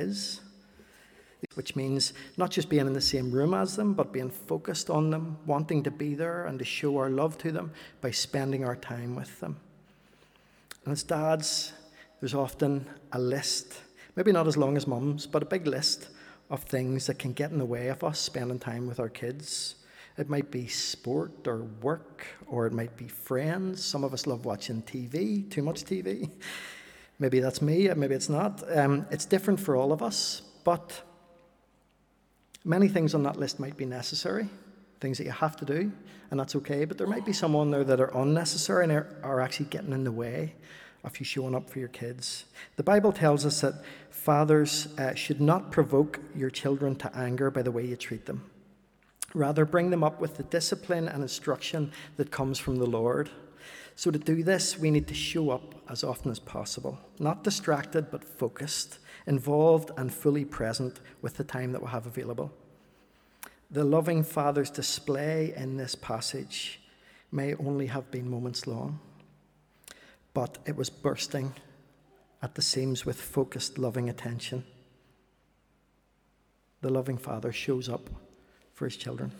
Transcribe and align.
is, 0.00 0.40
which 1.54 1.74
means 1.74 2.12
not 2.36 2.52
just 2.52 2.68
being 2.68 2.86
in 2.86 2.92
the 2.92 3.00
same 3.00 3.32
room 3.32 3.52
as 3.52 3.74
them, 3.74 3.94
but 3.94 4.12
being 4.12 4.30
focused 4.30 4.90
on 4.90 5.10
them, 5.10 5.36
wanting 5.44 5.82
to 5.82 5.90
be 5.90 6.14
there 6.14 6.46
and 6.46 6.56
to 6.60 6.64
show 6.64 6.96
our 6.98 7.10
love 7.10 7.36
to 7.38 7.50
them 7.50 7.72
by 8.00 8.12
spending 8.12 8.64
our 8.64 8.76
time 8.76 9.16
with 9.16 9.40
them. 9.40 9.56
And 10.84 10.92
as 10.92 11.02
dads, 11.02 11.72
there's 12.20 12.34
often 12.34 12.86
a 13.10 13.18
list, 13.18 13.80
maybe 14.14 14.30
not 14.30 14.46
as 14.46 14.56
long 14.56 14.76
as 14.76 14.86
mums, 14.86 15.26
but 15.26 15.42
a 15.42 15.46
big 15.46 15.66
list 15.66 16.10
of 16.48 16.62
things 16.62 17.08
that 17.08 17.18
can 17.18 17.32
get 17.32 17.50
in 17.50 17.58
the 17.58 17.64
way 17.64 17.88
of 17.88 18.04
us 18.04 18.20
spending 18.20 18.60
time 18.60 18.86
with 18.86 19.00
our 19.00 19.08
kids. 19.08 19.74
It 20.16 20.28
might 20.28 20.52
be 20.52 20.68
sport 20.68 21.48
or 21.48 21.64
work, 21.82 22.24
or 22.46 22.68
it 22.68 22.72
might 22.72 22.96
be 22.96 23.08
friends. 23.08 23.84
Some 23.84 24.04
of 24.04 24.14
us 24.14 24.28
love 24.28 24.44
watching 24.44 24.80
TV, 24.82 25.50
too 25.50 25.62
much 25.62 25.82
TV. 25.82 26.30
Maybe 27.18 27.40
that's 27.40 27.60
me, 27.60 27.88
maybe 27.94 28.14
it's 28.14 28.28
not. 28.28 28.62
Um, 28.76 29.06
it's 29.10 29.24
different 29.24 29.58
for 29.58 29.74
all 29.74 29.92
of 29.92 30.02
us, 30.02 30.42
but 30.64 31.02
many 32.64 32.88
things 32.88 33.14
on 33.14 33.24
that 33.24 33.36
list 33.36 33.58
might 33.58 33.76
be 33.76 33.84
necessary, 33.84 34.48
things 35.00 35.18
that 35.18 35.24
you 35.24 35.32
have 35.32 35.56
to 35.56 35.64
do, 35.64 35.90
and 36.30 36.38
that's 36.38 36.54
okay. 36.56 36.84
But 36.84 36.98
there 36.98 37.06
might 37.06 37.24
be 37.24 37.32
some 37.32 37.56
on 37.56 37.70
there 37.70 37.84
that 37.84 38.00
are 38.00 38.16
unnecessary 38.16 38.84
and 38.84 38.92
are, 38.92 39.16
are 39.22 39.40
actually 39.40 39.66
getting 39.66 39.92
in 39.92 40.04
the 40.04 40.12
way 40.12 40.54
of 41.04 41.18
you 41.18 41.24
showing 41.24 41.54
up 41.54 41.68
for 41.70 41.78
your 41.78 41.88
kids. 41.88 42.44
The 42.76 42.82
Bible 42.82 43.12
tells 43.12 43.46
us 43.46 43.60
that 43.62 43.74
fathers 44.10 44.88
uh, 44.98 45.14
should 45.14 45.40
not 45.40 45.72
provoke 45.72 46.20
your 46.34 46.50
children 46.50 46.94
to 46.96 47.16
anger 47.16 47.50
by 47.50 47.62
the 47.62 47.70
way 47.70 47.84
you 47.84 47.96
treat 47.96 48.26
them. 48.26 48.44
Rather, 49.34 49.64
bring 49.64 49.90
them 49.90 50.02
up 50.02 50.20
with 50.20 50.36
the 50.36 50.42
discipline 50.44 51.08
and 51.08 51.22
instruction 51.22 51.92
that 52.16 52.30
comes 52.30 52.58
from 52.58 52.76
the 52.76 52.86
Lord. 52.86 53.30
So, 53.98 54.12
to 54.12 54.18
do 54.20 54.44
this, 54.44 54.78
we 54.78 54.92
need 54.92 55.08
to 55.08 55.14
show 55.14 55.50
up 55.50 55.74
as 55.90 56.04
often 56.04 56.30
as 56.30 56.38
possible, 56.38 57.00
not 57.18 57.42
distracted, 57.42 58.12
but 58.12 58.22
focused, 58.22 59.00
involved, 59.26 59.90
and 59.96 60.14
fully 60.14 60.44
present 60.44 61.00
with 61.20 61.36
the 61.36 61.42
time 61.42 61.72
that 61.72 61.82
we 61.82 61.88
have 61.88 62.06
available. 62.06 62.52
The 63.72 63.82
loving 63.82 64.22
Father's 64.22 64.70
display 64.70 65.52
in 65.56 65.76
this 65.76 65.96
passage 65.96 66.78
may 67.32 67.56
only 67.56 67.86
have 67.86 68.08
been 68.12 68.30
moments 68.30 68.68
long, 68.68 69.00
but 70.32 70.58
it 70.64 70.76
was 70.76 70.90
bursting 70.90 71.52
at 72.40 72.54
the 72.54 72.62
seams 72.62 73.04
with 73.04 73.20
focused, 73.20 73.78
loving 73.78 74.08
attention. 74.08 74.62
The 76.82 76.90
loving 76.90 77.18
Father 77.18 77.50
shows 77.50 77.88
up 77.88 78.08
for 78.74 78.84
his 78.84 78.96
children. 78.96 79.32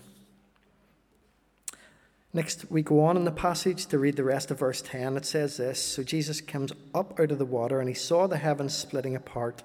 Next, 2.35 2.71
we 2.71 2.83
go 2.83 3.01
on 3.01 3.17
in 3.17 3.25
the 3.25 3.31
passage 3.31 3.87
to 3.87 3.99
read 3.99 4.17
the 4.17 4.25
rest 4.25 4.51
of 4.51 4.59
verse 4.59 4.83
10. 4.83 5.17
It 5.17 5.25
says 5.25 5.57
this 5.57 5.83
So 5.83 6.03
Jesus 6.03 6.43
comes 6.43 6.73
up 6.95 7.19
out 7.19 7.31
of 7.31 7.39
the 7.39 7.47
water, 7.47 7.81
and 7.81 7.89
he 7.89 7.95
saw 7.95 8.27
the 8.27 8.37
heavens 8.37 8.75
splitting 8.75 9.17
apart, 9.17 9.63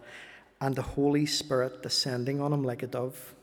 and 0.61 0.73
the 0.73 0.81
Holy 0.81 1.25
Spirit 1.25 1.83
descending 1.83 2.39
on 2.39 2.53
him 2.53 2.63
like 2.63 2.81
a 2.81 2.87
dove. 2.87 3.35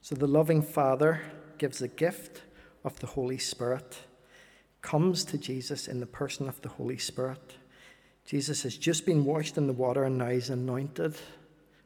So 0.00 0.14
the 0.14 0.28
loving 0.28 0.62
Father 0.62 1.22
gives 1.58 1.80
the 1.80 1.88
gift 1.88 2.42
of 2.84 3.00
the 3.00 3.08
Holy 3.08 3.38
Spirit, 3.38 3.98
comes 4.80 5.24
to 5.24 5.36
Jesus 5.36 5.88
in 5.88 5.98
the 5.98 6.06
person 6.06 6.48
of 6.48 6.60
the 6.62 6.68
Holy 6.68 6.98
Spirit. 6.98 7.56
Jesus 8.24 8.62
has 8.62 8.76
just 8.76 9.04
been 9.04 9.24
washed 9.24 9.58
in 9.58 9.66
the 9.66 9.72
water, 9.72 10.04
and 10.04 10.18
now 10.18 10.28
he's 10.28 10.50
anointed, 10.50 11.16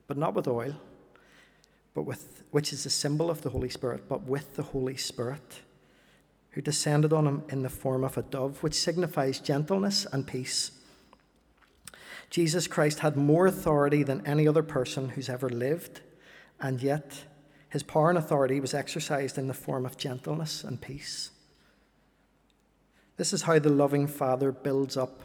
but 0.06 0.18
not 0.18 0.34
with 0.34 0.46
oil, 0.46 0.74
but 1.94 2.02
with 2.02 2.42
which 2.50 2.74
is 2.74 2.84
a 2.84 2.90
symbol 2.90 3.30
of 3.30 3.40
the 3.40 3.48
Holy 3.48 3.70
Spirit, 3.70 4.06
but 4.10 4.24
with 4.24 4.56
the 4.56 4.62
Holy 4.62 4.98
Spirit 4.98 5.60
who 6.52 6.60
descended 6.60 7.12
on 7.12 7.26
him 7.26 7.42
in 7.48 7.62
the 7.62 7.68
form 7.68 8.04
of 8.04 8.18
a 8.18 8.22
dove, 8.22 8.62
which 8.62 8.74
signifies 8.74 9.40
gentleness 9.40 10.06
and 10.12 10.26
peace. 10.26 10.72
Jesus 12.28 12.66
Christ 12.66 13.00
had 13.00 13.16
more 13.16 13.46
authority 13.46 14.02
than 14.02 14.26
any 14.26 14.46
other 14.46 14.62
person 14.62 15.10
who's 15.10 15.28
ever 15.28 15.48
lived, 15.48 16.00
and 16.60 16.82
yet 16.82 17.24
his 17.68 17.82
power 17.82 18.08
and 18.08 18.18
authority 18.18 18.60
was 18.60 18.74
exercised 18.74 19.38
in 19.38 19.48
the 19.48 19.54
form 19.54 19.86
of 19.86 19.96
gentleness 19.96 20.64
and 20.64 20.80
peace. 20.80 21.30
This 23.16 23.32
is 23.32 23.42
how 23.42 23.58
the 23.58 23.68
loving 23.68 24.06
Father 24.06 24.50
builds 24.50 24.96
up 24.96 25.22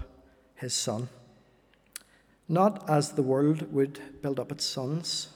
his 0.55 0.73
Son. 0.73 1.09
Not 2.47 2.87
as 2.89 3.13
the 3.13 3.23
world 3.23 3.71
would 3.71 4.21
build 4.21 4.39
up 4.39 4.51
its 4.51 4.65
sons, 4.65 5.29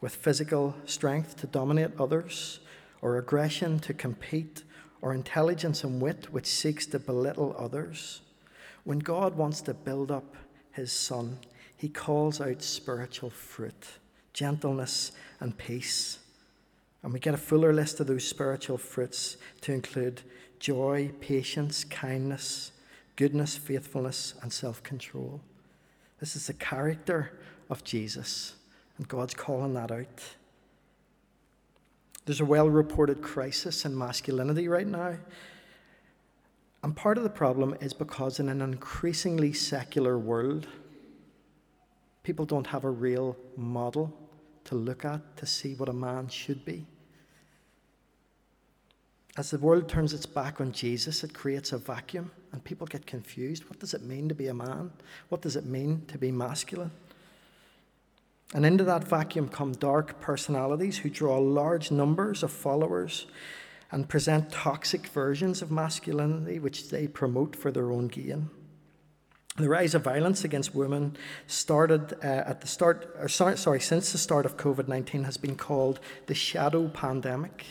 with 0.00 0.14
physical 0.14 0.74
strength 0.86 1.36
to 1.38 1.46
dominate 1.46 1.90
others, 1.98 2.60
or 3.02 3.18
aggression 3.18 3.78
to 3.80 3.92
compete 3.92 4.62
or 5.00 5.14
intelligence 5.14 5.84
and 5.84 6.00
wit 6.00 6.32
which 6.32 6.46
seeks 6.46 6.86
to 6.86 6.98
belittle 6.98 7.54
others. 7.58 8.20
When 8.84 8.98
God 8.98 9.36
wants 9.36 9.60
to 9.62 9.74
build 9.74 10.10
up 10.10 10.36
his 10.72 10.92
son, 10.92 11.38
he 11.76 11.88
calls 11.88 12.40
out 12.40 12.62
spiritual 12.62 13.30
fruit, 13.30 13.86
gentleness, 14.32 15.12
and 15.40 15.56
peace. 15.56 16.18
And 17.02 17.12
we 17.12 17.20
get 17.20 17.34
a 17.34 17.38
fuller 17.38 17.72
list 17.72 18.00
of 18.00 18.06
those 18.06 18.26
spiritual 18.26 18.78
fruits 18.78 19.36
to 19.60 19.72
include 19.72 20.22
joy, 20.58 21.12
patience, 21.20 21.84
kindness, 21.84 22.72
goodness, 23.16 23.56
faithfulness, 23.56 24.34
and 24.42 24.52
self 24.52 24.82
control. 24.82 25.40
This 26.18 26.34
is 26.34 26.48
the 26.48 26.54
character 26.54 27.38
of 27.70 27.84
Jesus, 27.84 28.54
and 28.96 29.06
God's 29.06 29.34
calling 29.34 29.74
that 29.74 29.92
out. 29.92 30.22
There's 32.28 32.42
a 32.42 32.44
well 32.44 32.68
reported 32.68 33.22
crisis 33.22 33.86
in 33.86 33.96
masculinity 33.96 34.68
right 34.68 34.86
now. 34.86 35.16
And 36.82 36.94
part 36.94 37.16
of 37.16 37.24
the 37.24 37.30
problem 37.30 37.74
is 37.80 37.94
because 37.94 38.38
in 38.38 38.50
an 38.50 38.60
increasingly 38.60 39.54
secular 39.54 40.18
world, 40.18 40.66
people 42.22 42.44
don't 42.44 42.66
have 42.66 42.84
a 42.84 42.90
real 42.90 43.34
model 43.56 44.14
to 44.64 44.74
look 44.74 45.06
at 45.06 45.38
to 45.38 45.46
see 45.46 45.72
what 45.76 45.88
a 45.88 45.94
man 45.94 46.28
should 46.28 46.66
be. 46.66 46.84
As 49.38 49.50
the 49.50 49.58
world 49.58 49.88
turns 49.88 50.12
its 50.12 50.26
back 50.26 50.60
on 50.60 50.70
Jesus, 50.70 51.24
it 51.24 51.32
creates 51.32 51.72
a 51.72 51.78
vacuum 51.78 52.30
and 52.52 52.62
people 52.62 52.86
get 52.86 53.06
confused. 53.06 53.64
What 53.70 53.78
does 53.78 53.94
it 53.94 54.02
mean 54.02 54.28
to 54.28 54.34
be 54.34 54.48
a 54.48 54.54
man? 54.54 54.90
What 55.30 55.40
does 55.40 55.56
it 55.56 55.64
mean 55.64 56.04
to 56.08 56.18
be 56.18 56.30
masculine? 56.30 56.90
And 58.54 58.64
into 58.64 58.84
that 58.84 59.04
vacuum 59.04 59.48
come 59.48 59.72
dark 59.72 60.20
personalities 60.20 60.98
who 60.98 61.10
draw 61.10 61.38
large 61.38 61.90
numbers 61.90 62.42
of 62.42 62.50
followers 62.50 63.26
and 63.90 64.08
present 64.08 64.50
toxic 64.50 65.06
versions 65.08 65.62
of 65.62 65.70
masculinity 65.70 66.58
which 66.58 66.90
they 66.90 67.06
promote 67.06 67.54
for 67.54 67.70
their 67.70 67.90
own 67.90 68.08
gain. 68.08 68.50
The 69.56 69.68
rise 69.68 69.94
of 69.94 70.04
violence 70.04 70.44
against 70.44 70.74
women 70.74 71.16
started 71.46 72.12
uh, 72.22 72.26
at 72.26 72.60
the 72.60 72.68
start, 72.68 73.14
or 73.18 73.28
sorry, 73.28 73.80
since 73.80 74.12
the 74.12 74.18
start 74.18 74.46
of 74.46 74.56
COVID 74.56 74.86
19 74.86 75.24
has 75.24 75.36
been 75.36 75.56
called 75.56 76.00
the 76.26 76.34
shadow 76.34 76.86
pandemic. 76.88 77.64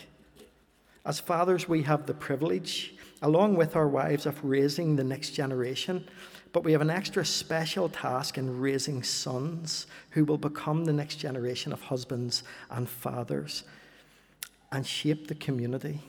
As 1.06 1.22
fathers, 1.22 1.70
we 1.70 1.84
have 1.84 2.06
the 2.06 2.14
privilege, 2.14 2.94
along 3.22 3.56
with 3.56 3.78
our 3.78 3.88
wives, 3.88 4.26
of 4.26 4.44
raising 4.44 4.98
the 4.98 5.04
next 5.06 5.30
generation 5.30 6.10
but 6.54 6.64
we 6.64 6.72
have 6.72 6.82
an 6.82 6.90
extra 6.90 7.26
special 7.26 7.90
task 7.90 8.38
in 8.38 8.60
raising 8.60 9.04
sons 9.04 9.88
who 10.12 10.26
will 10.26 10.38
become 10.38 10.86
the 10.86 10.94
next 10.94 11.16
generation 11.16 11.74
of 11.74 11.82
husbands 11.82 12.44
and 12.70 12.88
fathers 12.90 13.64
and 14.72 14.86
shape 14.86 15.28
the 15.28 15.36
community. 15.36 16.02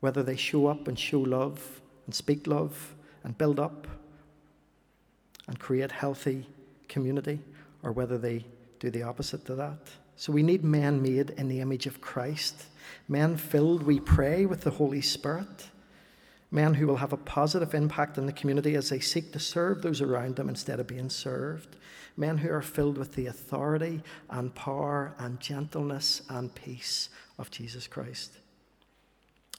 Whether 0.00 0.22
they 0.22 0.36
show 0.36 0.66
up 0.66 0.88
and 0.88 0.98
show 0.98 1.20
love 1.20 1.80
and 2.06 2.14
speak 2.14 2.46
love 2.46 2.94
and 3.24 3.36
build 3.36 3.58
up 3.58 3.86
and 5.48 5.58
create 5.58 5.92
healthy 5.92 6.46
community, 6.88 7.40
or 7.82 7.92
whether 7.92 8.18
they 8.18 8.44
do 8.80 8.90
the 8.90 9.02
opposite 9.02 9.44
to 9.46 9.54
that. 9.54 9.78
So 10.16 10.32
we 10.32 10.42
need 10.42 10.64
men 10.64 11.02
made 11.02 11.30
in 11.30 11.48
the 11.48 11.60
image 11.60 11.86
of 11.86 12.00
Christ, 12.00 12.64
men 13.08 13.36
filled, 13.36 13.82
we 13.82 14.00
pray, 14.00 14.46
with 14.46 14.62
the 14.62 14.70
Holy 14.70 15.00
Spirit 15.00 15.68
men 16.50 16.74
who 16.74 16.86
will 16.86 16.96
have 16.96 17.12
a 17.12 17.18
positive 17.18 17.74
impact 17.74 18.18
in 18.18 18.26
the 18.26 18.32
community 18.32 18.74
as 18.74 18.88
they 18.88 19.00
seek 19.00 19.32
to 19.32 19.38
serve 19.38 19.82
those 19.82 20.00
around 20.00 20.36
them 20.36 20.48
instead 20.48 20.80
of 20.80 20.86
being 20.86 21.10
served, 21.10 21.76
men 22.16 22.38
who 22.38 22.50
are 22.50 22.62
filled 22.62 22.96
with 22.96 23.14
the 23.14 23.26
authority 23.26 24.02
and 24.30 24.54
power 24.54 25.14
and 25.18 25.40
gentleness 25.40 26.22
and 26.28 26.54
peace 26.54 27.08
of 27.38 27.50
Jesus 27.50 27.86
Christ. 27.86 28.38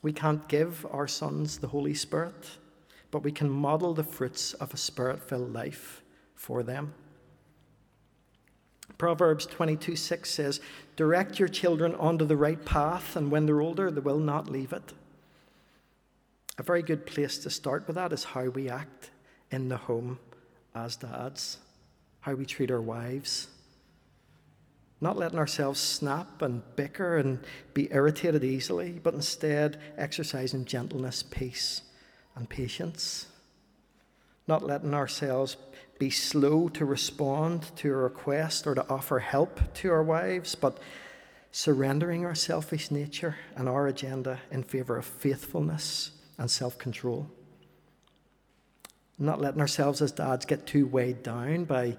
We 0.01 0.13
can't 0.13 0.48
give 0.48 0.86
our 0.92 1.07
sons 1.07 1.57
the 1.57 1.68
Holy 1.68 1.94
Spirit, 1.94 2.57
but 3.12 3.24
we 3.24 3.31
can 3.31 3.50
model 3.50 3.94
the 3.94 4.04
fruits 4.04 4.54
of 4.54 4.74
a 4.74 4.78
spirit 4.78 5.22
filled 5.22 5.54
life 5.54 6.04
for 6.36 6.63
them. 6.63 6.94
Proverbs 8.98 9.45
22 9.45 9.95
6 9.95 10.30
says, 10.30 10.62
Direct 10.95 11.40
your 11.40 11.48
children 11.48 11.94
onto 11.95 12.25
the 12.25 12.38
right 12.38 12.63
path, 12.63 13.16
and 13.16 13.30
when 13.30 13.45
they're 13.45 13.62
older, 13.62 13.92
they 13.92 14.01
will 14.01 14.19
not 14.19 14.50
leave 14.50 14.74
it. 14.74 14.94
A 16.59 16.63
very 16.63 16.81
good 16.81 17.06
place 17.06 17.38
to 17.39 17.50
start 17.50 17.86
with 17.86 17.95
that 17.98 18.12
is 18.12 18.24
how 18.24 18.45
we 18.45 18.69
act 18.69 19.12
in 19.51 19.69
the 19.69 19.77
home 19.77 20.18
as 20.74 20.95
dads, 20.95 21.59
how 22.21 22.33
we 22.33 22.45
treat 22.45 22.71
our 22.71 22.81
wives. 22.81 23.48
Not 25.00 25.18
letting 25.18 25.38
ourselves 25.38 25.80
snap 25.80 26.42
and 26.42 26.63
bicker 26.75 27.18
and 27.18 27.39
be 27.75 27.88
irritated 27.92 28.44
easily, 28.44 29.00
but 29.04 29.13
instead 29.13 29.80
exercising 29.98 30.65
gentleness, 30.65 31.21
peace, 31.24 31.83
and 32.36 32.50
patience. 32.50 33.27
not 34.48 34.63
letting 34.63 34.94
ourselves 34.94 35.57
be 36.00 36.09
slow 36.09 36.69
to 36.69 36.86
respond 36.86 37.69
to 37.75 37.92
a 37.92 37.95
request 37.98 38.65
or 38.65 38.74
to 38.74 38.89
offer 38.89 39.19
help 39.19 39.59
to 39.74 39.92
our 39.92 40.01
wives, 40.01 40.56
but 40.56 40.77
surrendering 41.51 42.25
our 42.25 42.33
selfish 42.33 42.89
nature 42.89 43.36
and 43.57 43.68
our 43.68 43.88
agenda 43.88 44.39
in 44.50 44.63
favour 44.63 44.95
of 44.98 45.06
faithfulness 45.06 46.12
and 46.38 46.50
self 46.50 46.78
control. 46.78 47.30
Not 49.19 49.42
letting 49.42 49.62
ourselves 49.62 50.01
as 50.01 50.12
dads 50.12 50.45
get 50.45 50.68
too 50.68 50.86
weighed 50.86 51.24
down 51.24 51.66
by 51.66 51.98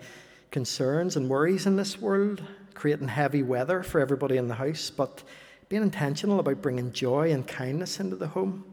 concerns 0.51 1.17
and 1.17 1.29
worries 1.29 1.67
in 1.67 1.77
this 1.77 2.01
world, 2.01 2.43
creating 2.75 3.09
heavy 3.09 3.43
weather 3.43 3.83
for 3.83 4.01
everybody 4.01 4.37
in 4.37 4.49
the 4.49 4.55
house, 4.55 4.91
but 4.91 5.23
being 5.69 5.83
intentional 5.83 6.41
about 6.41 6.63
bringing 6.63 6.93
joy 6.93 7.33
and 7.33 7.47
kindness 7.47 8.01
into 8.01 8.17
the 8.17 8.29
home. 8.29 8.65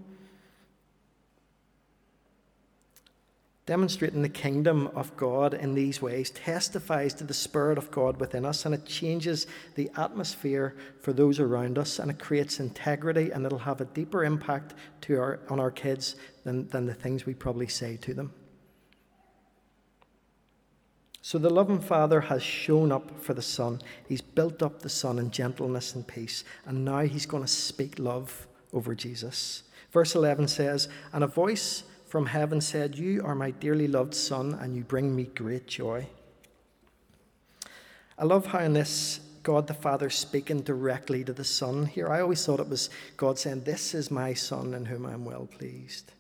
Demonstrating 3.66 4.22
the 4.22 4.30
kingdom 4.30 4.88
of 4.94 5.16
God 5.18 5.56
in 5.56 5.74
these 5.74 6.00
ways 6.00 6.30
testifies 6.30 7.16
to 7.16 7.24
the 7.24 7.34
Spirit 7.34 7.80
of 7.80 7.90
God 7.90 8.20
within 8.20 8.46
us 8.46 8.66
and 8.66 8.76
it 8.76 8.86
changes 8.86 9.48
the 9.74 9.90
atmosphere 9.98 10.76
for 11.02 11.14
those 11.14 11.40
around 11.40 11.80
us 11.80 11.98
and 11.98 12.12
it 12.12 12.20
creates 12.20 12.60
integrity 12.60 13.32
and 13.32 13.44
it'll 13.44 13.58
have 13.58 13.82
a 13.82 13.86
deeper 13.86 14.24
impact 14.24 14.76
to 15.02 15.20
our, 15.20 15.40
on 15.50 15.60
our 15.60 15.72
kids 15.72 16.16
than, 16.44 16.68
than 16.68 16.86
the 16.86 16.94
things 16.94 17.26
we 17.26 17.34
probably 17.34 17.68
say 17.68 17.98
to 17.98 18.14
them. 18.14 18.32
So 21.24 21.40
the 21.40 21.50
loving 21.50 21.80
Father 21.80 22.22
has 22.22 22.44
shown 22.44 22.92
up 22.92 23.20
for 23.20 23.34
the 23.34 23.42
Son. 23.42 23.82
He's 24.08 24.22
built 24.22 24.62
up 24.62 24.84
the 24.84 24.90
Son 24.90 25.18
in 25.18 25.32
gentleness 25.32 25.96
and 25.96 26.06
peace, 26.06 26.44
and 26.68 26.86
now 26.86 27.00
he's 27.00 27.26
going 27.26 27.42
to 27.42 27.48
speak 27.48 27.98
love 27.98 28.46
over 28.74 28.94
Jesus. 28.94 29.64
Verse 29.92 30.14
11 30.14 30.50
says, 30.50 30.88
And 31.14 31.24
a 31.24 31.28
voice 31.28 31.82
from 32.16 32.28
heaven 32.28 32.62
said, 32.62 32.98
You 32.98 33.22
are 33.26 33.36
my 33.36 33.52
dearly 33.52 33.90
loved 33.90 34.14
Son, 34.14 34.54
and 34.62 34.74
you 34.74 34.86
bring 34.86 35.14
me 35.14 35.26
great 35.36 35.68
joy. 35.68 36.08
I 38.18 38.24
love 38.24 38.46
how 38.46 38.60
in 38.60 38.72
this 38.72 39.20
God 39.44 39.68
the 39.68 39.74
Father 39.74 40.10
speaking 40.10 40.62
directly 40.62 41.26
to 41.26 41.34
the 41.34 41.44
Son 41.44 41.86
here. 41.86 42.08
I 42.08 42.22
always 42.22 42.46
thought 42.46 42.62
it 42.62 42.70
was 42.70 42.90
God 43.18 43.38
saying, 43.38 43.66
This 43.66 43.94
is 43.94 44.12
my 44.12 44.34
Son 44.34 44.74
in 44.76 44.86
whom 44.86 45.06
I'm 45.06 45.26
well 45.26 45.46
pleased. 45.46 46.14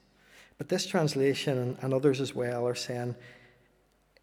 But 0.57 0.67
this 0.67 0.85
translation 0.85 1.77
and 1.81 1.93
others 1.93 2.19
as 2.19 2.35
well 2.35 2.67
are 2.67 2.75
saying, 2.75 3.15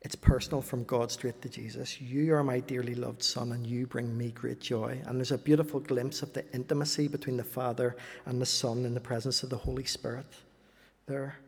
it's 0.03 0.15
personal 0.15 0.61
from 0.61 0.85
God 0.85 1.11
straight 1.11 1.41
to 1.41 1.49
Jesus. 1.49 2.03
You 2.03 2.35
are 2.35 2.45
my 2.45 2.61
dearly 2.61 2.97
loved 2.97 3.23
Son, 3.23 3.53
and 3.53 3.67
you 3.67 3.87
bring 3.87 4.15
me 4.15 4.33
great 4.33 4.61
joy. 4.61 5.01
And 5.07 5.17
there's 5.17 5.33
a 5.33 5.39
beautiful 5.39 5.81
glimpse 5.81 6.21
of 6.21 6.35
the 6.35 6.45
intimacy 6.53 7.09
between 7.09 7.39
the 7.39 7.45
Father 7.45 7.97
and 8.27 8.43
the 8.43 8.45
Son 8.45 8.85
in 8.85 8.93
the 8.93 9.01
presence 9.01 9.43
of 9.43 9.49
the 9.49 9.57
Holy 9.57 9.85
Spirit 9.85 10.27
there. 11.07 11.39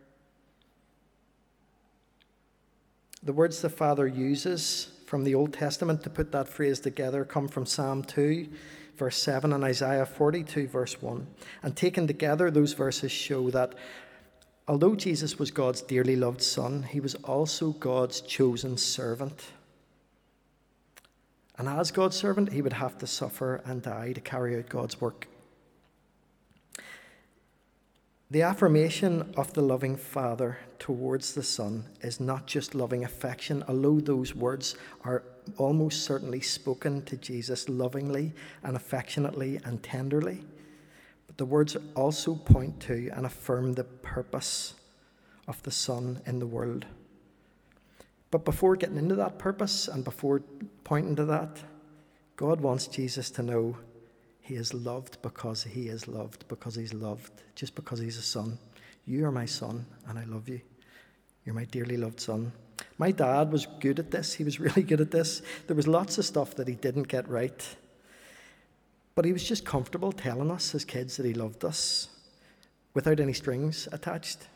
The 3.24 3.32
words 3.32 3.62
the 3.62 3.70
Father 3.70 4.06
uses 4.06 4.88
from 5.06 5.24
the 5.24 5.34
Old 5.34 5.54
Testament 5.54 6.02
to 6.02 6.10
put 6.10 6.30
that 6.32 6.46
phrase 6.46 6.78
together 6.78 7.24
come 7.24 7.48
from 7.48 7.64
Psalm 7.64 8.04
2, 8.04 8.48
verse 8.96 9.16
7, 9.22 9.52
and 9.52 9.64
Isaiah 9.64 10.04
42, 10.04 10.68
verse 10.68 11.00
1. 11.00 11.26
And 11.62 11.74
taken 11.74 12.06
together, 12.06 12.50
those 12.50 12.74
verses 12.74 13.10
show 13.10 13.50
that 13.50 13.74
Although 14.66 14.94
Jesus 14.94 15.38
was 15.38 15.50
God's 15.50 15.82
dearly 15.82 16.16
loved 16.16 16.42
Son, 16.42 16.84
he 16.84 17.00
was 17.00 17.14
also 17.16 17.72
God's 17.72 18.22
chosen 18.22 18.78
servant. 18.78 19.52
And 21.58 21.68
as 21.68 21.90
God's 21.90 22.16
servant, 22.16 22.52
he 22.52 22.62
would 22.62 22.72
have 22.72 22.96
to 22.98 23.06
suffer 23.06 23.62
and 23.66 23.82
die 23.82 24.12
to 24.12 24.20
carry 24.22 24.56
out 24.56 24.70
God's 24.70 25.00
work. 25.00 25.28
The 28.34 28.42
affirmation 28.42 29.32
of 29.36 29.52
the 29.52 29.62
loving 29.62 29.94
Father 29.94 30.58
towards 30.80 31.34
the 31.34 31.42
Son 31.44 31.84
is 32.00 32.18
not 32.18 32.48
just 32.48 32.74
loving 32.74 33.04
affection, 33.04 33.62
although 33.68 34.00
those 34.00 34.34
words 34.34 34.74
are 35.04 35.22
almost 35.56 36.02
certainly 36.02 36.40
spoken 36.40 37.02
to 37.02 37.16
Jesus 37.16 37.68
lovingly 37.68 38.32
and 38.64 38.74
affectionately 38.74 39.60
and 39.64 39.80
tenderly. 39.84 40.42
But 41.28 41.38
the 41.38 41.44
words 41.44 41.76
also 41.94 42.34
point 42.34 42.80
to 42.80 43.08
and 43.14 43.24
affirm 43.24 43.74
the 43.74 43.84
purpose 43.84 44.74
of 45.46 45.62
the 45.62 45.70
Son 45.70 46.20
in 46.26 46.40
the 46.40 46.46
world. 46.48 46.86
But 48.32 48.44
before 48.44 48.74
getting 48.74 48.98
into 48.98 49.14
that 49.14 49.38
purpose 49.38 49.86
and 49.86 50.02
before 50.02 50.42
pointing 50.82 51.14
to 51.14 51.24
that, 51.26 51.62
God 52.34 52.60
wants 52.60 52.88
Jesus 52.88 53.30
to 53.30 53.44
know 53.44 53.76
he 54.44 54.56
is 54.56 54.74
loved 54.74 55.22
because 55.22 55.62
he 55.62 55.88
is 55.88 56.06
loved, 56.06 56.46
because 56.48 56.74
he's 56.74 56.92
loved, 56.92 57.32
just 57.54 57.74
because 57.74 57.98
he's 57.98 58.18
a 58.18 58.22
son. 58.22 58.58
You 59.06 59.24
are 59.24 59.32
my 59.32 59.46
son, 59.46 59.86
and 60.06 60.18
I 60.18 60.24
love 60.24 60.50
you. 60.50 60.60
You're 61.46 61.54
my 61.54 61.64
dearly 61.64 61.96
loved 61.96 62.20
son. 62.20 62.52
My 62.98 63.10
dad 63.10 63.50
was 63.50 63.66
good 63.80 63.98
at 63.98 64.10
this. 64.10 64.34
He 64.34 64.44
was 64.44 64.60
really 64.66 64.82
good 64.82 65.00
at 65.00 65.10
this. 65.10 65.40
There 65.66 65.74
was 65.74 65.88
lots 65.88 66.18
of 66.18 66.26
stuff 66.26 66.56
that 66.56 66.68
he 66.68 66.74
didn't 66.74 67.08
get 67.08 67.26
right. 67.26 67.76
But 69.14 69.24
he 69.24 69.32
was 69.32 69.48
just 69.48 69.64
comfortable 69.64 70.12
telling 70.12 70.50
us 70.50 70.74
as 70.74 70.84
kids 70.84 71.16
that 71.16 71.24
he 71.24 71.32
loved 71.32 71.64
us 71.64 72.08
without 72.92 73.20
any 73.20 73.32
strings 73.32 73.88
attached. 73.92 74.48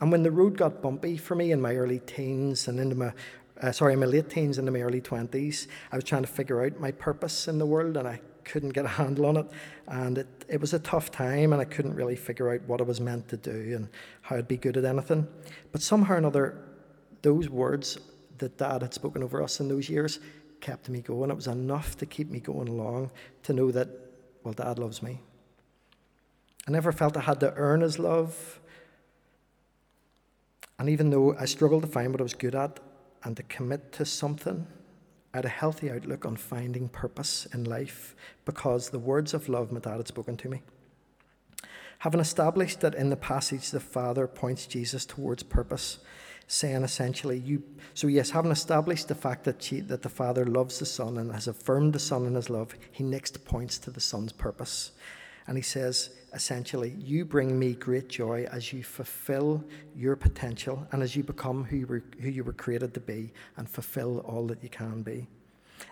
And 0.00 0.10
when 0.10 0.24
the 0.24 0.32
road 0.32 0.58
got 0.58 0.82
bumpy 0.82 1.16
for 1.16 1.36
me 1.36 1.52
in 1.52 1.60
my 1.60 1.76
early 1.76 2.00
teens 2.00 2.66
and 2.66 2.80
into 2.80 2.96
my 2.96 3.12
uh, 3.60 3.72
sorry, 3.72 3.94
in 3.94 4.00
my 4.00 4.06
late 4.06 4.28
teens 4.28 4.58
into 4.58 4.70
my 4.70 4.80
early 4.80 5.00
20s, 5.00 5.66
I 5.90 5.96
was 5.96 6.04
trying 6.04 6.22
to 6.22 6.28
figure 6.28 6.64
out 6.64 6.78
my 6.78 6.90
purpose 6.90 7.48
in 7.48 7.58
the 7.58 7.66
world 7.66 7.96
and 7.96 8.06
I 8.06 8.20
couldn't 8.44 8.70
get 8.70 8.84
a 8.84 8.88
handle 8.88 9.26
on 9.26 9.36
it. 9.38 9.46
And 9.86 10.18
it, 10.18 10.44
it 10.48 10.60
was 10.60 10.74
a 10.74 10.78
tough 10.78 11.10
time 11.10 11.52
and 11.52 11.60
I 11.60 11.64
couldn't 11.64 11.94
really 11.94 12.16
figure 12.16 12.52
out 12.52 12.62
what 12.66 12.80
I 12.80 12.84
was 12.84 13.00
meant 13.00 13.28
to 13.28 13.36
do 13.36 13.74
and 13.74 13.88
how 14.22 14.36
I'd 14.36 14.48
be 14.48 14.56
good 14.56 14.76
at 14.76 14.84
anything. 14.84 15.26
But 15.72 15.82
somehow 15.82 16.14
or 16.14 16.18
another, 16.18 16.58
those 17.22 17.48
words 17.48 17.98
that 18.38 18.58
Dad 18.58 18.82
had 18.82 18.92
spoken 18.92 19.22
over 19.22 19.42
us 19.42 19.60
in 19.60 19.68
those 19.68 19.88
years 19.88 20.20
kept 20.60 20.88
me 20.88 21.00
going. 21.00 21.30
It 21.30 21.36
was 21.36 21.46
enough 21.46 21.96
to 21.98 22.06
keep 22.06 22.30
me 22.30 22.40
going 22.40 22.68
along 22.68 23.10
to 23.44 23.52
know 23.52 23.70
that 23.70 23.88
well, 24.44 24.54
Dad 24.54 24.78
loves 24.78 25.02
me. 25.02 25.20
I 26.68 26.70
never 26.70 26.92
felt 26.92 27.16
I 27.16 27.20
had 27.20 27.40
to 27.40 27.52
earn 27.54 27.80
his 27.80 27.98
love. 27.98 28.60
And 30.78 30.88
even 30.88 31.10
though 31.10 31.36
I 31.36 31.46
struggled 31.46 31.82
to 31.82 31.88
find 31.88 32.12
what 32.12 32.20
I 32.20 32.22
was 32.22 32.34
good 32.34 32.54
at 32.54 32.78
and 33.26 33.36
to 33.36 33.42
commit 33.42 33.90
to 33.90 34.04
something, 34.04 34.68
I 35.34 35.38
had 35.38 35.44
a 35.44 35.48
healthy 35.48 35.90
outlook 35.90 36.24
on 36.24 36.36
finding 36.36 36.88
purpose 36.88 37.44
in 37.52 37.64
life 37.64 38.14
because 38.44 38.88
the 38.88 39.00
words 39.00 39.34
of 39.34 39.48
love 39.48 39.72
my 39.72 39.80
dad 39.80 39.96
had 39.96 40.06
spoken 40.06 40.36
to 40.36 40.48
me. 40.48 40.62
Having 41.98 42.20
established 42.20 42.80
that 42.82 42.94
in 42.94 43.10
the 43.10 43.16
passage 43.16 43.72
the 43.72 43.80
Father 43.80 44.28
points 44.28 44.66
Jesus 44.68 45.04
towards 45.04 45.42
purpose, 45.42 45.98
saying 46.46 46.84
essentially, 46.84 47.36
you. 47.36 47.64
So 47.94 48.06
yes, 48.06 48.30
having 48.30 48.52
established 48.52 49.08
the 49.08 49.16
fact 49.16 49.42
that 49.42 49.60
she, 49.60 49.80
that 49.80 50.02
the 50.02 50.08
Father 50.08 50.46
loves 50.46 50.78
the 50.78 50.86
Son 50.86 51.18
and 51.18 51.32
has 51.32 51.48
affirmed 51.48 51.94
the 51.94 51.98
Son 51.98 52.26
in 52.26 52.36
His 52.36 52.48
love, 52.48 52.76
he 52.92 53.02
next 53.02 53.44
points 53.44 53.76
to 53.78 53.90
the 53.90 54.00
Son's 54.00 54.32
purpose, 54.32 54.92
and 55.46 55.56
he 55.56 55.62
says 55.62 56.10
essentially, 56.34 56.94
you 56.98 57.24
bring 57.24 57.58
me 57.58 57.74
great 57.74 58.08
joy 58.08 58.46
as 58.52 58.72
you 58.72 58.82
fulfill 58.82 59.64
your 59.96 60.14
potential 60.16 60.86
and 60.92 61.02
as 61.02 61.16
you 61.16 61.22
become 61.22 61.64
who 61.64 61.76
you 61.76 61.86
were, 61.86 62.02
who 62.20 62.28
you 62.28 62.44
were 62.44 62.52
created 62.52 62.92
to 62.94 63.00
be 63.00 63.32
and 63.56 63.68
fulfill 63.68 64.18
all 64.20 64.46
that 64.46 64.62
you 64.62 64.68
can 64.68 65.02
be. 65.02 65.26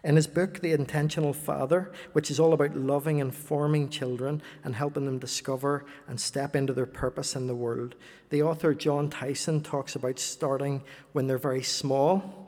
In 0.02 0.16
his 0.16 0.26
book, 0.26 0.60
The 0.60 0.72
Intentional 0.72 1.32
Father, 1.32 1.92
which 2.12 2.30
is 2.30 2.38
all 2.38 2.52
about 2.52 2.76
loving 2.76 3.20
and 3.20 3.34
forming 3.34 3.88
children 3.88 4.42
and 4.64 4.74
helping 4.74 5.06
them 5.06 5.18
discover 5.18 5.84
and 6.08 6.20
step 6.20 6.54
into 6.54 6.72
their 6.72 6.86
purpose 6.86 7.34
in 7.34 7.46
the 7.46 7.54
world, 7.54 7.94
the 8.30 8.42
author 8.42 8.74
Jon 8.74 9.08
Tyson 9.08 9.62
talks 9.62 9.94
about 9.94 10.18
starting 10.18 10.82
when 11.12 11.26
they're 11.26 11.38
very 11.38 11.62
small. 11.62 12.43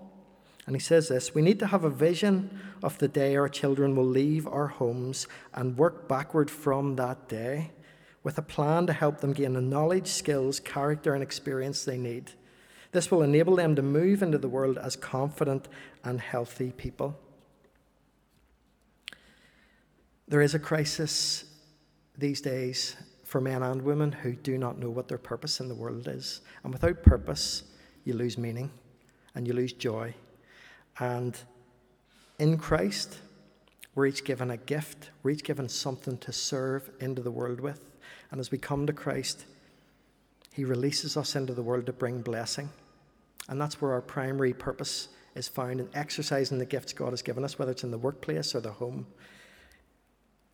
And 0.67 0.75
he 0.75 0.81
says 0.81 1.09
this 1.09 1.35
We 1.35 1.43
need 1.43 1.59
to 1.61 1.69
have 1.69 1.85
a 1.85 1.91
vision 1.91 2.61
of 2.83 2.99
the 2.99 3.09
day 3.09 3.37
our 3.37 3.49
children 3.49 3.97
will 3.97 4.07
leave 4.07 4.47
our 4.47 4.67
homes 4.67 5.29
and 5.55 5.79
work 5.79 6.09
backward 6.09 6.51
from 6.51 6.97
that 6.97 7.29
day 7.29 7.71
with 8.23 8.39
a 8.39 8.43
plan 8.43 8.87
to 8.89 8.93
help 8.93 9.21
them 9.21 9.33
gain 9.33 9.53
the 9.53 9.61
knowledge, 9.61 10.09
skills, 10.09 10.59
character, 10.59 11.15
and 11.15 11.23
experience 11.23 11.85
they 11.85 11.97
need. 11.97 12.33
This 12.91 13.11
will 13.11 13.23
enable 13.23 13.57
them 13.57 13.77
to 13.77 13.83
move 13.83 14.23
into 14.23 14.39
the 14.39 14.49
world 14.49 14.79
as 14.79 14.97
confident 14.97 15.69
and 16.03 16.21
healthy 16.21 16.73
people. 16.73 17.17
There 20.27 20.41
is 20.41 20.55
a 20.55 20.59
crisis 20.59 21.45
these 22.19 22.41
days 22.41 22.97
for 23.23 23.41
men 23.41 23.63
and 23.63 23.83
women 23.83 24.11
who 24.11 24.33
do 24.33 24.59
not 24.59 24.79
know 24.79 24.91
what 24.91 25.07
their 25.07 25.19
purpose 25.19 25.61
in 25.61 25.69
the 25.69 25.75
world 25.75 26.09
is. 26.09 26.41
And 26.65 26.73
without 26.73 27.03
purpose, 27.03 27.63
you 28.05 28.15
lose 28.15 28.37
meaning 28.37 28.71
and 29.37 29.47
you 29.47 29.53
lose 29.53 29.73
joy. 29.73 30.15
And 30.99 31.37
in 32.39 32.59
Christ, 32.59 33.19
we're 33.95 34.07
each 34.07 34.25
given 34.25 34.51
a 34.51 34.57
gift, 34.57 35.11
we're 35.23 35.31
each 35.31 35.45
given 35.45 35.69
something 35.69 36.19
to 36.19 36.33
serve 36.33 36.91
into 37.01 37.23
the 37.23 37.31
world 37.31 37.61
with. 37.61 37.81
And 38.31 38.41
as 38.41 38.51
we 38.51 38.59
come 38.59 38.87
to 38.87 38.93
Christ, 38.93 39.45
He 40.53 40.65
releases 40.65 41.17
us 41.17 41.37
into 41.37 41.55
the 41.55 41.63
world 41.63 41.87
to 41.87 41.93
bring 41.93 42.21
blessing. 42.21 42.69
And 43.49 43.61
that's 43.61 43.81
where 43.81 43.93
our 43.93 44.03
primary 44.03 44.53
purpose 44.53 45.09
is 45.35 45.49
found 45.49 45.81
in 45.81 45.89
exercising 45.95 46.59
the 46.59 46.67
gifts 46.67 46.93
God 46.93 47.11
has 47.11 47.23
given 47.23 47.45
us, 47.45 47.59
whether 47.59 47.73
it's 47.73 47.85
in 47.85 47.91
the 47.91 47.99
workplace 47.99 48.55
or 48.55 48.61
the 48.61 48.73
home 48.73 49.07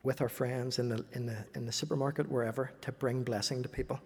with 0.02 0.20
our 0.20 0.28
friends 0.28 0.78
in 0.78 0.88
the, 0.88 1.04
in 1.12 1.26
the, 1.26 1.44
in 1.54 1.64
the 1.64 1.72
supermarket, 1.72 2.28
wherever, 2.28 2.72
to 2.80 2.92
bring 2.92 3.22
blessing 3.22 3.62
to 3.62 3.68
people. 3.68 4.00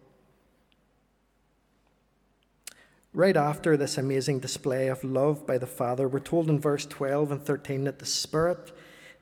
Right 3.15 3.37
after 3.37 3.77
this 3.77 3.97
amazing 3.97 4.41
display 4.41 4.89
of 4.89 5.03
love 5.03 5.47
by 5.47 5.59
the 5.59 5.67
Father, 5.67 6.07
we're 6.07 6.21
told 6.21 6.51
in 6.51 6.61
verse 6.61 6.85
12 6.85 7.33
and 7.33 7.43
13 7.43 7.85
that 7.85 7.99
the 7.99 8.07
Spirit 8.07 8.73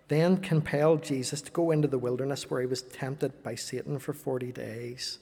then 0.08 0.36
compelled 0.36 1.02
Jesus 1.02 1.40
to 1.42 1.50
go 1.50 1.70
into 1.70 1.88
the 1.88 1.98
wilderness 1.98 2.50
where 2.50 2.60
he 2.60 2.66
was 2.66 2.82
tempted 2.82 3.42
by 3.42 3.54
Satan 3.54 3.98
for 3.98 4.12
40 4.12 4.52
days. 4.52 5.18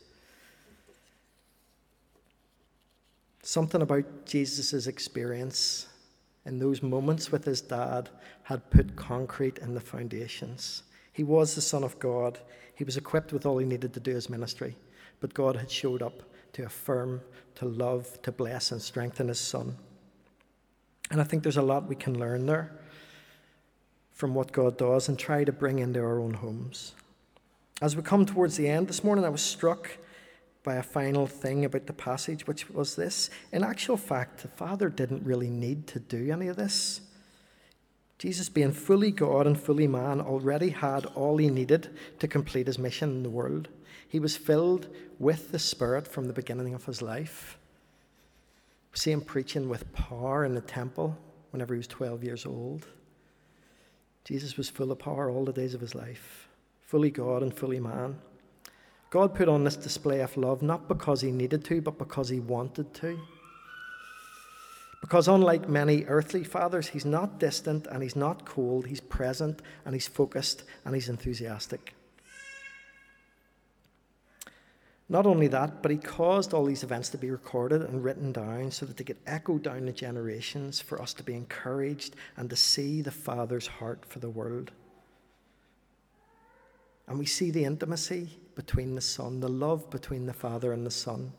Something 3.42 3.82
about 3.82 4.24
Jesus' 4.24 4.86
experience 4.86 5.88
in 6.44 6.58
those 6.58 6.82
moments 6.82 7.30
with 7.30 7.44
his 7.44 7.60
dad 7.60 8.08
had 8.44 8.70
put 8.70 8.96
concrete 8.96 9.58
in 9.58 9.74
the 9.74 9.80
foundations. 9.80 10.82
He 11.12 11.24
was 11.24 11.54
the 11.54 11.60
Son 11.60 11.84
of 11.84 11.98
God. 11.98 12.38
He 12.74 12.84
was 12.84 12.96
equipped 12.96 13.32
with 13.32 13.46
all 13.46 13.58
he 13.58 13.66
needed 13.66 13.92
to 13.94 14.00
do 14.00 14.14
his 14.14 14.30
ministry, 14.30 14.76
but 15.20 15.34
God 15.34 15.56
had 15.56 15.70
showed 15.70 16.02
up 16.02 16.22
to 16.52 16.64
affirm, 16.64 17.20
to 17.56 17.64
love, 17.64 18.20
to 18.22 18.32
bless, 18.32 18.72
and 18.72 18.80
strengthen 18.80 19.28
his 19.28 19.40
Son. 19.40 19.76
And 21.10 21.20
I 21.20 21.24
think 21.24 21.42
there's 21.42 21.56
a 21.56 21.62
lot 21.62 21.88
we 21.88 21.94
can 21.94 22.18
learn 22.18 22.46
there 22.46 22.72
from 24.12 24.34
what 24.34 24.52
God 24.52 24.78
does 24.78 25.08
and 25.08 25.18
try 25.18 25.44
to 25.44 25.52
bring 25.52 25.78
into 25.78 26.00
our 26.00 26.20
own 26.20 26.34
homes. 26.34 26.94
As 27.80 27.96
we 27.96 28.02
come 28.02 28.24
towards 28.24 28.56
the 28.56 28.68
end 28.68 28.88
this 28.88 29.02
morning, 29.02 29.24
I 29.24 29.30
was 29.30 29.42
struck 29.42 29.98
by 30.62 30.76
a 30.76 30.82
final 30.82 31.26
thing 31.26 31.64
about 31.64 31.86
the 31.86 31.92
passage, 31.92 32.46
which 32.46 32.70
was 32.70 32.94
this. 32.94 33.30
In 33.50 33.64
actual 33.64 33.96
fact, 33.96 34.42
the 34.42 34.48
Father 34.48 34.88
didn't 34.88 35.24
really 35.24 35.50
need 35.50 35.86
to 35.88 35.98
do 35.98 36.30
any 36.30 36.46
of 36.46 36.56
this. 36.56 37.00
Jesus, 38.18 38.48
being 38.48 38.70
fully 38.70 39.10
God 39.10 39.48
and 39.48 39.60
fully 39.60 39.88
man, 39.88 40.20
already 40.20 40.70
had 40.70 41.06
all 41.06 41.38
he 41.38 41.50
needed 41.50 41.90
to 42.20 42.28
complete 42.28 42.68
his 42.68 42.78
mission 42.78 43.10
in 43.10 43.22
the 43.24 43.30
world. 43.30 43.68
He 44.12 44.20
was 44.20 44.36
filled 44.36 44.88
with 45.18 45.52
the 45.52 45.58
Spirit 45.58 46.06
from 46.06 46.26
the 46.26 46.34
beginning 46.34 46.74
of 46.74 46.84
his 46.84 47.00
life. 47.00 47.56
We 48.92 48.98
see 48.98 49.10
him 49.10 49.22
preaching 49.22 49.70
with 49.70 49.90
power 49.94 50.44
in 50.44 50.54
the 50.54 50.60
temple 50.60 51.16
whenever 51.50 51.72
he 51.72 51.78
was 51.78 51.86
12 51.86 52.22
years 52.22 52.44
old. 52.44 52.86
Jesus 54.26 54.58
was 54.58 54.68
full 54.68 54.92
of 54.92 54.98
power 54.98 55.30
all 55.30 55.46
the 55.46 55.52
days 55.54 55.72
of 55.72 55.80
his 55.80 55.94
life, 55.94 56.46
fully 56.82 57.10
God 57.10 57.42
and 57.42 57.56
fully 57.56 57.80
man. 57.80 58.18
God 59.08 59.34
put 59.34 59.48
on 59.48 59.64
this 59.64 59.76
display 59.76 60.20
of 60.20 60.36
love 60.36 60.60
not 60.60 60.88
because 60.88 61.22
he 61.22 61.30
needed 61.30 61.64
to, 61.64 61.80
but 61.80 61.96
because 61.96 62.28
he 62.28 62.38
wanted 62.38 62.92
to. 62.92 63.18
Because 65.00 65.26
unlike 65.26 65.70
many 65.70 66.04
earthly 66.04 66.44
fathers, 66.44 66.88
he's 66.88 67.06
not 67.06 67.40
distant 67.40 67.86
and 67.86 68.02
he's 68.02 68.14
not 68.14 68.44
cold, 68.44 68.88
he's 68.88 69.00
present 69.00 69.62
and 69.86 69.94
he's 69.94 70.06
focused 70.06 70.64
and 70.84 70.94
he's 70.94 71.08
enthusiastic. 71.08 71.94
Not 75.08 75.26
only 75.26 75.48
that, 75.48 75.82
but 75.82 75.90
he 75.90 75.98
caused 75.98 76.54
all 76.54 76.64
these 76.64 76.84
events 76.84 77.10
to 77.10 77.18
be 77.18 77.30
recorded 77.30 77.82
and 77.82 78.02
written 78.02 78.32
down 78.32 78.70
so 78.70 78.86
that 78.86 78.96
they 78.96 79.04
could 79.04 79.18
echo 79.26 79.58
down 79.58 79.84
the 79.84 79.92
generations 79.92 80.80
for 80.80 81.02
us 81.02 81.12
to 81.14 81.22
be 81.22 81.34
encouraged 81.34 82.16
and 82.36 82.48
to 82.48 82.56
see 82.56 83.02
the 83.02 83.10
Father's 83.10 83.66
heart 83.66 84.04
for 84.06 84.20
the 84.20 84.30
world. 84.30 84.70
And 87.06 87.18
we 87.18 87.26
see 87.26 87.50
the 87.50 87.64
intimacy 87.64 88.30
between 88.54 88.94
the 88.94 89.00
Son, 89.00 89.40
the 89.40 89.48
love 89.48 89.90
between 89.90 90.24
the 90.24 90.32
Father 90.32 90.72
and 90.72 90.86
the 90.86 90.90
Son. 90.90 91.32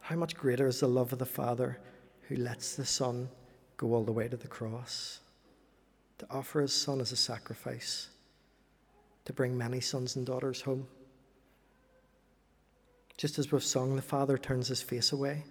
How 0.00 0.16
much 0.16 0.36
greater 0.36 0.68
is 0.68 0.80
the 0.80 0.86
love 0.86 1.12
of 1.12 1.18
the 1.18 1.26
Father 1.26 1.80
who 2.28 2.36
lets 2.36 2.76
the 2.76 2.84
Son 2.84 3.28
go 3.76 3.94
all 3.94 4.04
the 4.04 4.12
way 4.12 4.28
to 4.28 4.36
the 4.36 4.48
cross, 4.48 5.20
to 6.18 6.26
offer 6.30 6.60
his 6.60 6.72
Son 6.72 7.00
as 7.00 7.10
a 7.10 7.16
sacrifice, 7.16 8.10
to 9.24 9.32
bring 9.32 9.56
many 9.56 9.80
sons 9.80 10.14
and 10.14 10.26
daughters 10.26 10.60
home? 10.60 10.86
Just 13.16 13.38
as 13.38 13.52
we've 13.52 13.62
sung, 13.62 13.96
the 13.96 14.02
Father 14.02 14.36
turns 14.36 14.68
his 14.68 14.82
face 14.82 15.12
away, 15.12 15.44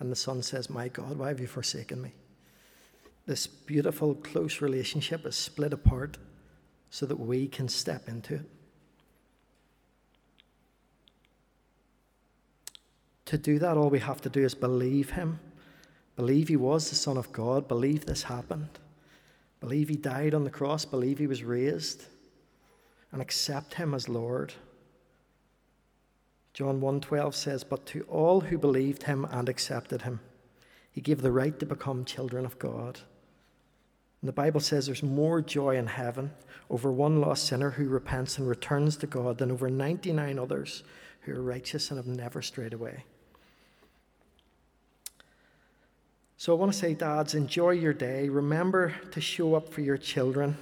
and 0.00 0.10
the 0.10 0.16
Son 0.16 0.42
says, 0.42 0.68
My 0.68 0.88
God, 0.88 1.18
why 1.18 1.28
have 1.28 1.40
you 1.40 1.46
forsaken 1.46 2.02
me? 2.02 2.12
This 3.26 3.46
beautiful, 3.46 4.14
close 4.14 4.60
relationship 4.60 5.24
is 5.24 5.36
split 5.36 5.72
apart 5.72 6.18
so 6.90 7.06
that 7.06 7.18
we 7.18 7.46
can 7.46 7.68
step 7.68 8.08
into 8.08 8.34
it. 8.34 8.50
To 13.26 13.38
do 13.38 13.58
that, 13.58 13.76
all 13.76 13.88
we 13.88 14.00
have 14.00 14.20
to 14.22 14.28
do 14.28 14.44
is 14.44 14.54
believe 14.54 15.10
Him, 15.10 15.40
believe 16.16 16.48
He 16.48 16.56
was 16.56 16.90
the 16.90 16.96
Son 16.96 17.16
of 17.16 17.32
God, 17.32 17.66
believe 17.66 18.04
this 18.04 18.24
happened, 18.24 18.68
believe 19.60 19.88
He 19.88 19.96
died 19.96 20.34
on 20.34 20.44
the 20.44 20.50
cross, 20.50 20.84
believe 20.84 21.18
He 21.18 21.26
was 21.26 21.42
raised, 21.42 22.04
and 23.10 23.22
accept 23.22 23.74
Him 23.74 23.94
as 23.94 24.08
Lord. 24.08 24.52
John 26.54 26.80
1:12 26.80 27.34
says, 27.34 27.64
"But 27.64 27.84
to 27.86 28.02
all 28.04 28.42
who 28.42 28.56
believed 28.56 29.02
him 29.02 29.26
and 29.30 29.48
accepted 29.48 30.02
him, 30.02 30.20
he 30.90 31.00
gave 31.00 31.20
the 31.20 31.32
right 31.32 31.58
to 31.58 31.66
become 31.66 32.04
children 32.04 32.46
of 32.46 32.60
God." 32.60 33.00
And 34.22 34.28
the 34.28 34.32
Bible 34.32 34.60
says 34.60 34.86
there's 34.86 35.02
more 35.02 35.42
joy 35.42 35.76
in 35.76 35.88
heaven 35.88 36.30
over 36.70 36.92
one 36.92 37.20
lost 37.20 37.44
sinner 37.44 37.70
who 37.70 37.88
repents 37.88 38.38
and 38.38 38.48
returns 38.48 38.96
to 38.98 39.06
God 39.08 39.38
than 39.38 39.50
over 39.50 39.68
99 39.68 40.38
others 40.38 40.84
who 41.22 41.34
are 41.34 41.42
righteous 41.42 41.90
and 41.90 41.98
have 41.98 42.06
never 42.06 42.40
strayed 42.40 42.72
away. 42.72 43.04
So 46.36 46.54
I 46.54 46.58
want 46.58 46.72
to 46.72 46.78
say, 46.78 46.94
dads, 46.94 47.34
enjoy 47.34 47.70
your 47.70 47.92
day. 47.92 48.28
Remember 48.28 48.94
to 49.10 49.20
show 49.20 49.54
up 49.54 49.68
for 49.68 49.80
your 49.80 49.96
children. 49.96 50.56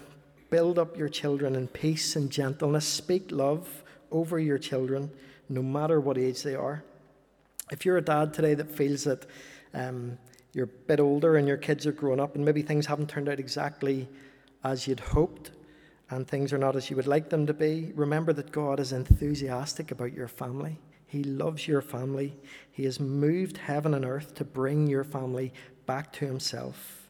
Build 0.49 0.79
up 0.79 0.97
your 0.97 1.09
children 1.09 1.55
in 1.55 1.69
peace 1.69 2.17
and 2.17 2.31
gentleness. 2.31 2.87
Speak 2.87 3.31
love 3.31 3.85
over 4.11 4.39
your 4.39 4.59
children 4.59 5.11
no 5.53 5.63
matter 5.63 6.01
what 6.01 6.17
age 6.17 6.43
they 6.43 6.55
are. 6.55 6.83
If 7.71 7.85
you're 7.85 7.99
a 7.99 8.03
dad 8.03 8.33
today 8.33 8.55
that 8.55 8.71
feels 8.71 9.05
that 9.05 9.27
um, 9.75 10.19
you're 10.55 10.65
a 10.65 10.87
bit 10.87 10.99
older 10.99 11.37
and 11.37 11.47
your 11.47 11.57
kids 11.57 11.87
are 11.87 11.93
growing 11.93 12.21
up 12.21 12.35
and 12.35 12.45
maybe 12.45 12.63
things 12.63 12.87
haven't 12.87 13.09
turned 13.09 13.29
out 13.29 13.39
exactly 13.39 14.09
as 14.65 14.87
you'd 14.87 15.01
hoped 15.01 15.53
and 16.11 16.27
things 16.27 16.53
are 16.53 16.59
not 16.59 16.77
as 16.77 16.91
you 16.91 16.97
would 16.97 17.07
like 17.07 17.31
them 17.31 17.47
to 17.47 17.55
be, 17.55 17.93
remember 17.95 18.33
that 18.35 18.53
God 18.53 18.81
is 18.81 18.93
enthusiastic 18.93 19.91
about 19.91 20.13
your 20.13 20.29
family. 20.29 20.79
He 21.07 21.25
loves 21.25 21.69
your 21.69 21.83
family. 21.83 22.37
He 22.71 22.85
has 22.85 22.99
moved 22.99 23.59
heaven 23.59 23.95
and 23.95 24.05
earth 24.05 24.35
to 24.37 24.45
bring 24.45 24.87
your 24.87 25.05
family 25.05 25.53
back 25.87 26.13
to 26.15 26.27
Himself. 26.27 27.09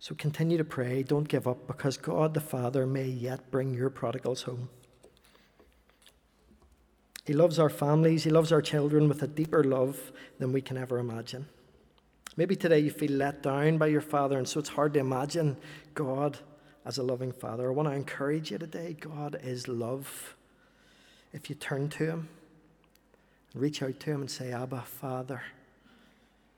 So 0.00 0.14
continue 0.14 0.58
to 0.58 0.64
pray. 0.64 1.02
Don't 1.02 1.28
give 1.28 1.48
up 1.48 1.66
because 1.66 1.96
God 1.96 2.34
the 2.34 2.40
Father 2.40 2.86
may 2.86 3.06
yet 3.06 3.50
bring 3.50 3.74
your 3.74 3.90
prodigals 3.90 4.42
home. 4.42 4.68
He 7.28 7.34
loves 7.34 7.58
our 7.58 7.68
families, 7.68 8.24
He 8.24 8.30
loves 8.30 8.52
our 8.52 8.62
children 8.62 9.06
with 9.06 9.22
a 9.22 9.26
deeper 9.26 9.62
love 9.62 10.12
than 10.38 10.50
we 10.50 10.62
can 10.62 10.78
ever 10.78 10.98
imagine. 10.98 11.44
Maybe 12.38 12.56
today 12.56 12.78
you 12.78 12.90
feel 12.90 13.12
let 13.12 13.42
down 13.42 13.76
by 13.76 13.88
your 13.88 14.00
father, 14.00 14.38
and 14.38 14.48
so 14.48 14.58
it's 14.58 14.70
hard 14.70 14.94
to 14.94 15.00
imagine 15.00 15.58
God 15.92 16.38
as 16.86 16.96
a 16.96 17.02
loving 17.02 17.32
father. 17.32 17.68
I 17.68 17.74
want 17.74 17.86
to 17.86 17.94
encourage 17.94 18.50
you 18.50 18.56
today 18.56 18.96
God 18.98 19.38
is 19.42 19.68
love. 19.68 20.36
If 21.34 21.50
you 21.50 21.54
turn 21.54 21.90
to 21.90 22.06
Him, 22.06 22.28
reach 23.54 23.82
out 23.82 24.00
to 24.00 24.10
Him 24.10 24.22
and 24.22 24.30
say, 24.30 24.50
Abba, 24.50 24.80
Father, 24.86 25.42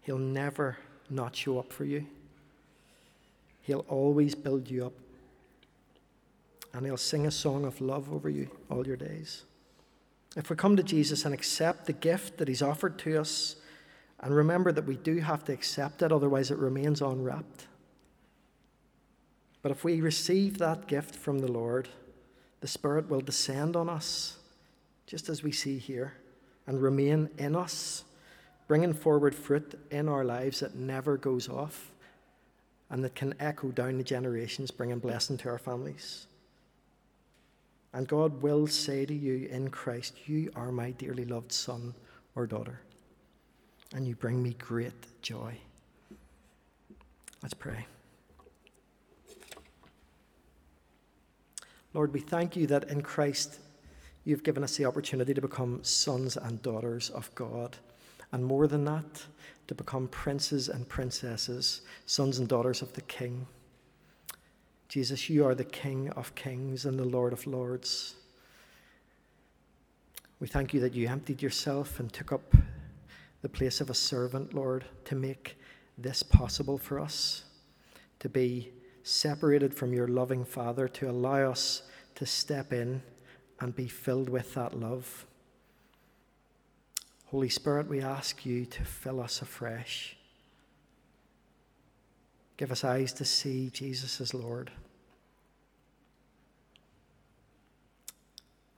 He'll 0.02 0.18
never 0.18 0.76
not 1.08 1.34
show 1.34 1.58
up 1.58 1.72
for 1.72 1.84
you. 1.84 2.06
He'll 3.62 3.86
always 3.88 4.36
build 4.36 4.70
you 4.70 4.86
up. 4.86 4.94
And 6.72 6.86
He'll 6.86 6.96
sing 6.96 7.26
a 7.26 7.32
song 7.32 7.64
of 7.64 7.80
love 7.80 8.12
over 8.12 8.30
you 8.30 8.48
all 8.70 8.86
your 8.86 8.94
days. 8.94 9.42
If 10.36 10.48
we 10.48 10.56
come 10.56 10.76
to 10.76 10.82
Jesus 10.82 11.24
and 11.24 11.34
accept 11.34 11.86
the 11.86 11.92
gift 11.92 12.38
that 12.38 12.48
He's 12.48 12.62
offered 12.62 12.98
to 13.00 13.20
us, 13.20 13.56
and 14.20 14.34
remember 14.34 14.70
that 14.70 14.86
we 14.86 14.96
do 14.96 15.18
have 15.18 15.44
to 15.44 15.52
accept 15.52 16.02
it, 16.02 16.12
otherwise 16.12 16.50
it 16.50 16.58
remains 16.58 17.00
unwrapped. 17.00 17.66
But 19.62 19.72
if 19.72 19.82
we 19.84 20.00
receive 20.00 20.58
that 20.58 20.86
gift 20.86 21.14
from 21.14 21.38
the 21.38 21.50
Lord, 21.50 21.88
the 22.60 22.68
Spirit 22.68 23.08
will 23.08 23.20
descend 23.20 23.76
on 23.76 23.88
us, 23.88 24.38
just 25.06 25.28
as 25.28 25.42
we 25.42 25.52
see 25.52 25.78
here, 25.78 26.14
and 26.66 26.80
remain 26.80 27.30
in 27.38 27.56
us, 27.56 28.04
bringing 28.68 28.92
forward 28.92 29.34
fruit 29.34 29.78
in 29.90 30.08
our 30.08 30.24
lives 30.24 30.60
that 30.60 30.74
never 30.74 31.16
goes 31.16 31.48
off 31.48 31.90
and 32.90 33.02
that 33.04 33.14
can 33.14 33.34
echo 33.40 33.68
down 33.68 33.98
the 33.98 34.04
generations, 34.04 34.70
bringing 34.70 34.98
blessing 34.98 35.38
to 35.38 35.48
our 35.48 35.58
families. 35.58 36.26
And 37.92 38.06
God 38.06 38.40
will 38.42 38.66
say 38.66 39.04
to 39.04 39.14
you 39.14 39.48
in 39.50 39.70
Christ, 39.70 40.14
You 40.26 40.52
are 40.54 40.70
my 40.70 40.92
dearly 40.92 41.24
loved 41.24 41.52
son 41.52 41.94
or 42.34 42.46
daughter, 42.46 42.80
and 43.94 44.06
you 44.06 44.14
bring 44.14 44.42
me 44.42 44.54
great 44.58 44.92
joy. 45.22 45.56
Let's 47.42 47.54
pray. 47.54 47.86
Lord, 51.92 52.12
we 52.12 52.20
thank 52.20 52.54
you 52.54 52.68
that 52.68 52.84
in 52.84 53.02
Christ 53.02 53.58
you've 54.24 54.44
given 54.44 54.62
us 54.62 54.76
the 54.76 54.84
opportunity 54.84 55.34
to 55.34 55.40
become 55.40 55.82
sons 55.82 56.36
and 56.36 56.62
daughters 56.62 57.10
of 57.10 57.34
God. 57.34 57.76
And 58.32 58.44
more 58.44 58.68
than 58.68 58.84
that, 58.84 59.24
to 59.66 59.74
become 59.74 60.06
princes 60.06 60.68
and 60.68 60.88
princesses, 60.88 61.80
sons 62.06 62.38
and 62.38 62.48
daughters 62.48 62.82
of 62.82 62.92
the 62.92 63.00
King. 63.02 63.46
Jesus, 64.90 65.30
you 65.30 65.46
are 65.46 65.54
the 65.54 65.62
King 65.62 66.10
of 66.16 66.34
kings 66.34 66.84
and 66.84 66.98
the 66.98 67.04
Lord 67.04 67.32
of 67.32 67.46
lords. 67.46 68.16
We 70.40 70.48
thank 70.48 70.74
you 70.74 70.80
that 70.80 70.94
you 70.94 71.06
emptied 71.06 71.40
yourself 71.40 72.00
and 72.00 72.12
took 72.12 72.32
up 72.32 72.56
the 73.40 73.48
place 73.48 73.80
of 73.80 73.88
a 73.88 73.94
servant, 73.94 74.52
Lord, 74.52 74.84
to 75.04 75.14
make 75.14 75.56
this 75.96 76.24
possible 76.24 76.76
for 76.76 76.98
us, 76.98 77.44
to 78.18 78.28
be 78.28 78.72
separated 79.04 79.72
from 79.72 79.92
your 79.92 80.08
loving 80.08 80.44
Father, 80.44 80.88
to 80.88 81.08
allow 81.08 81.48
us 81.52 81.82
to 82.16 82.26
step 82.26 82.72
in 82.72 83.00
and 83.60 83.76
be 83.76 83.86
filled 83.86 84.28
with 84.28 84.54
that 84.54 84.76
love. 84.76 85.24
Holy 87.26 87.48
Spirit, 87.48 87.86
we 87.86 88.00
ask 88.00 88.44
you 88.44 88.66
to 88.66 88.84
fill 88.84 89.20
us 89.20 89.40
afresh. 89.40 90.16
Give 92.60 92.70
us 92.70 92.84
eyes 92.84 93.14
to 93.14 93.24
see 93.24 93.70
Jesus 93.70 94.20
as 94.20 94.34
Lord. 94.34 94.70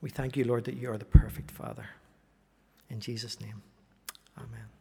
We 0.00 0.08
thank 0.08 0.36
you, 0.36 0.44
Lord, 0.44 0.62
that 0.66 0.76
you 0.76 0.88
are 0.88 0.96
the 0.96 1.04
perfect 1.04 1.50
Father. 1.50 1.88
In 2.90 3.00
Jesus' 3.00 3.40
name, 3.40 3.60
amen. 4.38 4.71